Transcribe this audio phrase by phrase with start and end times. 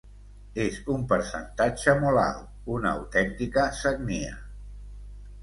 [0.61, 4.35] És un percentatge molt alt, una autèntica sagnia.